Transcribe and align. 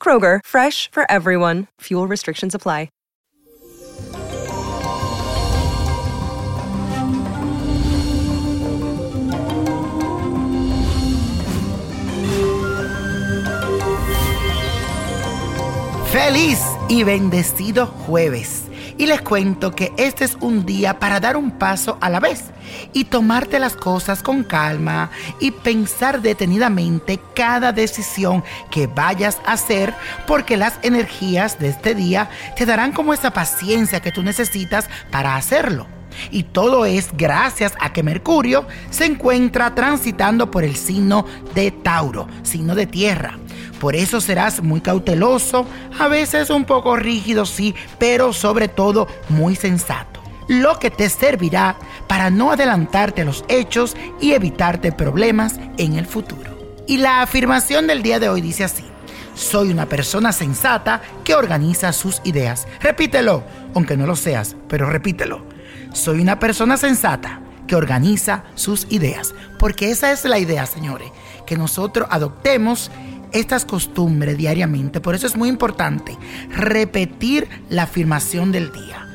Kroger, 0.00 0.38
fresh 0.46 0.88
for 0.92 1.04
everyone. 1.10 1.66
Fuel 1.80 2.06
restrictions 2.06 2.54
apply. 2.54 2.90
Feliz 16.16 16.58
y 16.88 17.02
bendecido 17.02 17.86
jueves. 17.86 18.62
Y 18.98 19.06
les 19.06 19.20
cuento 19.20 19.74
que 19.74 19.92
este 19.98 20.24
es 20.24 20.36
un 20.40 20.64
día 20.64 20.98
para 20.98 21.20
dar 21.20 21.36
un 21.36 21.50
paso 21.50 21.98
a 22.00 22.08
la 22.08 22.18
vez 22.18 22.44
y 22.92 23.04
tomarte 23.04 23.58
las 23.58 23.76
cosas 23.76 24.22
con 24.22 24.42
calma 24.42 25.10
y 25.38 25.50
pensar 25.50 26.22
detenidamente 26.22 27.20
cada 27.34 27.72
decisión 27.72 28.42
que 28.70 28.86
vayas 28.86 29.38
a 29.44 29.52
hacer 29.52 29.94
porque 30.26 30.56
las 30.56 30.78
energías 30.82 31.58
de 31.58 31.68
este 31.68 31.94
día 31.94 32.30
te 32.56 32.64
darán 32.64 32.92
como 32.92 33.12
esa 33.12 33.32
paciencia 33.32 34.00
que 34.00 34.12
tú 34.12 34.22
necesitas 34.22 34.88
para 35.10 35.36
hacerlo. 35.36 35.86
Y 36.30 36.44
todo 36.44 36.86
es 36.86 37.10
gracias 37.16 37.74
a 37.78 37.92
que 37.92 38.02
Mercurio 38.02 38.66
se 38.90 39.04
encuentra 39.04 39.74
transitando 39.74 40.50
por 40.50 40.64
el 40.64 40.76
signo 40.76 41.26
de 41.54 41.70
Tauro, 41.70 42.26
signo 42.42 42.74
de 42.74 42.86
tierra. 42.86 43.38
Por 43.80 43.94
eso 43.94 44.20
serás 44.20 44.62
muy 44.62 44.80
cauteloso, 44.80 45.66
a 45.98 46.08
veces 46.08 46.50
un 46.50 46.64
poco 46.64 46.96
rígido, 46.96 47.44
sí, 47.44 47.74
pero 47.98 48.32
sobre 48.32 48.68
todo 48.68 49.06
muy 49.28 49.56
sensato. 49.56 50.20
Lo 50.48 50.78
que 50.78 50.90
te 50.90 51.08
servirá 51.08 51.76
para 52.06 52.30
no 52.30 52.52
adelantarte 52.52 53.24
los 53.24 53.44
hechos 53.48 53.96
y 54.20 54.32
evitarte 54.32 54.92
problemas 54.92 55.56
en 55.76 55.94
el 55.94 56.06
futuro. 56.06 56.56
Y 56.86 56.98
la 56.98 57.20
afirmación 57.22 57.86
del 57.86 58.02
día 58.02 58.20
de 58.20 58.28
hoy 58.28 58.40
dice 58.40 58.64
así. 58.64 58.84
Soy 59.34 59.70
una 59.70 59.86
persona 59.86 60.32
sensata 60.32 61.02
que 61.22 61.34
organiza 61.34 61.92
sus 61.92 62.22
ideas. 62.24 62.66
Repítelo, 62.80 63.44
aunque 63.74 63.96
no 63.96 64.06
lo 64.06 64.16
seas, 64.16 64.56
pero 64.68 64.88
repítelo. 64.88 65.44
Soy 65.92 66.20
una 66.20 66.38
persona 66.38 66.78
sensata 66.78 67.40
que 67.66 67.74
organiza 67.74 68.44
sus 68.54 68.86
ideas. 68.88 69.34
Porque 69.58 69.90
esa 69.90 70.12
es 70.12 70.24
la 70.24 70.38
idea, 70.38 70.64
señores, 70.64 71.10
que 71.44 71.56
nosotros 71.56 72.08
adoptemos 72.10 72.90
estas 73.38 73.64
costumbres 73.64 74.36
diariamente. 74.36 75.00
Por 75.00 75.14
eso 75.14 75.26
es 75.26 75.36
muy 75.36 75.48
importante 75.48 76.16
repetir 76.50 77.48
la 77.68 77.84
afirmación 77.84 78.52
del 78.52 78.72
día. 78.72 79.06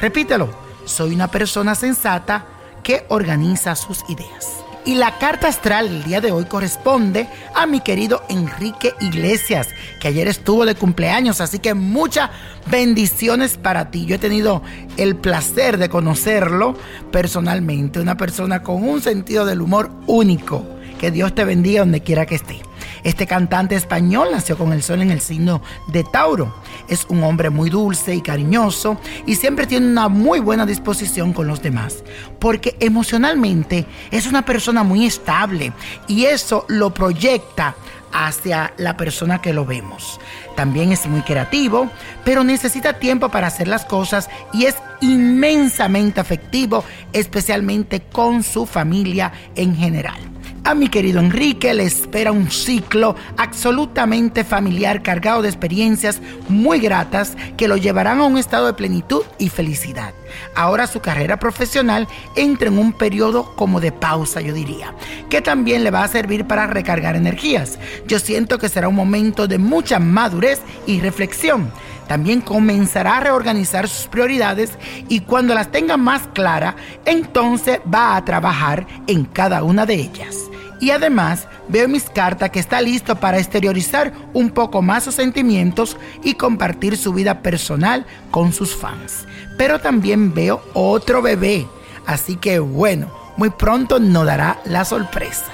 Repítelo. 0.00 0.66
Soy 0.84 1.14
una 1.14 1.28
persona 1.30 1.74
sensata 1.74 2.46
que 2.84 3.04
organiza 3.08 3.74
sus 3.74 4.08
ideas. 4.08 4.46
Y 4.84 4.94
la 4.94 5.18
carta 5.18 5.48
astral 5.48 5.88
del 5.88 6.04
día 6.04 6.20
de 6.20 6.30
hoy 6.30 6.44
corresponde 6.44 7.28
a 7.56 7.66
mi 7.66 7.80
querido 7.80 8.22
Enrique 8.28 8.94
Iglesias, 9.00 9.66
que 10.00 10.06
ayer 10.06 10.28
estuvo 10.28 10.64
de 10.64 10.76
cumpleaños, 10.76 11.40
así 11.40 11.58
que 11.58 11.74
muchas 11.74 12.30
bendiciones 12.70 13.56
para 13.56 13.90
ti. 13.90 14.06
Yo 14.06 14.14
he 14.14 14.18
tenido 14.18 14.62
el 14.96 15.16
placer 15.16 15.78
de 15.78 15.88
conocerlo 15.88 16.76
personalmente, 17.10 17.98
una 17.98 18.16
persona 18.16 18.62
con 18.62 18.88
un 18.88 19.00
sentido 19.00 19.44
del 19.44 19.60
humor 19.60 19.90
único. 20.06 20.64
Que 21.00 21.10
Dios 21.10 21.34
te 21.34 21.44
bendiga 21.44 21.80
donde 21.80 22.02
quiera 22.02 22.24
que 22.24 22.36
esté. 22.36 22.65
Este 23.06 23.24
cantante 23.24 23.76
español 23.76 24.30
nació 24.32 24.58
con 24.58 24.72
el 24.72 24.82
sol 24.82 25.00
en 25.00 25.12
el 25.12 25.20
signo 25.20 25.62
de 25.86 26.02
Tauro. 26.02 26.52
Es 26.88 27.06
un 27.08 27.22
hombre 27.22 27.50
muy 27.50 27.70
dulce 27.70 28.16
y 28.16 28.20
cariñoso 28.20 29.00
y 29.26 29.36
siempre 29.36 29.68
tiene 29.68 29.86
una 29.86 30.08
muy 30.08 30.40
buena 30.40 30.66
disposición 30.66 31.32
con 31.32 31.46
los 31.46 31.62
demás, 31.62 32.02
porque 32.40 32.76
emocionalmente 32.80 33.86
es 34.10 34.26
una 34.26 34.44
persona 34.44 34.82
muy 34.82 35.06
estable 35.06 35.72
y 36.08 36.24
eso 36.24 36.64
lo 36.66 36.92
proyecta 36.92 37.76
hacia 38.12 38.74
la 38.76 38.96
persona 38.96 39.40
que 39.40 39.52
lo 39.52 39.64
vemos. 39.64 40.18
También 40.56 40.90
es 40.90 41.06
muy 41.06 41.20
creativo, 41.20 41.88
pero 42.24 42.42
necesita 42.42 42.94
tiempo 42.94 43.28
para 43.28 43.46
hacer 43.46 43.68
las 43.68 43.84
cosas 43.84 44.28
y 44.52 44.64
es 44.64 44.74
inmensamente 45.00 46.18
afectivo, 46.18 46.82
especialmente 47.12 48.00
con 48.00 48.42
su 48.42 48.66
familia 48.66 49.32
en 49.54 49.76
general. 49.76 50.35
A 50.66 50.74
mi 50.74 50.88
querido 50.88 51.20
Enrique 51.20 51.72
le 51.74 51.84
espera 51.84 52.32
un 52.32 52.50
ciclo 52.50 53.14
absolutamente 53.36 54.42
familiar 54.42 55.00
cargado 55.00 55.40
de 55.40 55.48
experiencias 55.48 56.20
muy 56.48 56.80
gratas 56.80 57.36
que 57.56 57.68
lo 57.68 57.76
llevarán 57.76 58.18
a 58.18 58.24
un 58.24 58.36
estado 58.36 58.66
de 58.66 58.72
plenitud 58.72 59.22
y 59.38 59.48
felicidad. 59.48 60.12
Ahora 60.56 60.88
su 60.88 60.98
carrera 60.98 61.38
profesional 61.38 62.08
entra 62.34 62.66
en 62.66 62.78
un 62.78 62.92
periodo 62.92 63.54
como 63.54 63.78
de 63.78 63.92
pausa, 63.92 64.40
yo 64.40 64.52
diría, 64.52 64.92
que 65.30 65.40
también 65.40 65.84
le 65.84 65.92
va 65.92 66.02
a 66.02 66.08
servir 66.08 66.48
para 66.48 66.66
recargar 66.66 67.14
energías. 67.14 67.78
Yo 68.08 68.18
siento 68.18 68.58
que 68.58 68.68
será 68.68 68.88
un 68.88 68.96
momento 68.96 69.46
de 69.46 69.58
mucha 69.58 70.00
madurez 70.00 70.62
y 70.84 70.98
reflexión. 70.98 71.70
También 72.08 72.40
comenzará 72.40 73.18
a 73.18 73.20
reorganizar 73.20 73.86
sus 73.86 74.08
prioridades 74.08 74.72
y 75.08 75.20
cuando 75.20 75.54
las 75.54 75.70
tenga 75.70 75.96
más 75.96 76.22
claras, 76.34 76.74
entonces 77.04 77.78
va 77.92 78.16
a 78.16 78.24
trabajar 78.24 78.84
en 79.06 79.26
cada 79.26 79.62
una 79.62 79.86
de 79.86 79.94
ellas. 79.94 80.50
Y 80.80 80.90
además 80.90 81.48
veo 81.68 81.84
en 81.86 81.92
mis 81.92 82.04
cartas 82.04 82.50
que 82.50 82.60
está 82.60 82.80
listo 82.80 83.16
para 83.16 83.38
exteriorizar 83.38 84.12
un 84.32 84.50
poco 84.50 84.82
más 84.82 85.04
sus 85.04 85.14
sentimientos 85.14 85.96
y 86.22 86.34
compartir 86.34 86.96
su 86.96 87.12
vida 87.12 87.40
personal 87.40 88.06
con 88.30 88.52
sus 88.52 88.76
fans. 88.76 89.24
Pero 89.56 89.80
también 89.80 90.34
veo 90.34 90.62
otro 90.74 91.22
bebé. 91.22 91.66
Así 92.06 92.36
que 92.36 92.58
bueno, 92.58 93.10
muy 93.36 93.50
pronto 93.50 93.98
nos 93.98 94.26
dará 94.26 94.60
la 94.64 94.84
sorpresa. 94.84 95.52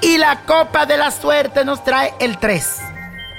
Y 0.00 0.18
la 0.18 0.40
copa 0.44 0.86
de 0.86 0.96
la 0.96 1.10
suerte 1.10 1.64
nos 1.64 1.84
trae 1.84 2.14
el 2.18 2.38
3. 2.38 2.91